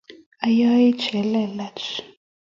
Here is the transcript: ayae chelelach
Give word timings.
ayae 0.45 0.87
chelelach 1.01 1.85